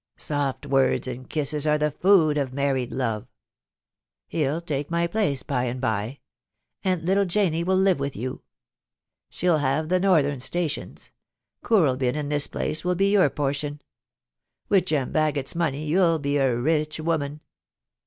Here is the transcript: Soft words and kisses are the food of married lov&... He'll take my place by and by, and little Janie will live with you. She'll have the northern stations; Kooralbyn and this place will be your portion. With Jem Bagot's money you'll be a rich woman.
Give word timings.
Soft 0.17 0.65
words 0.65 1.05
and 1.07 1.29
kisses 1.29 1.67
are 1.67 1.77
the 1.77 1.91
food 1.91 2.35
of 2.39 2.51
married 2.51 2.91
lov&... 2.91 3.27
He'll 4.25 4.59
take 4.59 4.89
my 4.89 5.05
place 5.05 5.43
by 5.43 5.65
and 5.65 5.79
by, 5.79 6.21
and 6.83 7.03
little 7.05 7.23
Janie 7.25 7.63
will 7.63 7.75
live 7.77 7.99
with 7.99 8.15
you. 8.15 8.41
She'll 9.29 9.59
have 9.59 9.89
the 9.89 9.99
northern 9.99 10.39
stations; 10.39 11.11
Kooralbyn 11.63 12.15
and 12.15 12.31
this 12.31 12.47
place 12.47 12.83
will 12.83 12.95
be 12.95 13.11
your 13.11 13.29
portion. 13.29 13.79
With 14.69 14.87
Jem 14.87 15.11
Bagot's 15.11 15.53
money 15.53 15.85
you'll 15.85 16.17
be 16.17 16.37
a 16.37 16.57
rich 16.57 16.99
woman. 16.99 17.41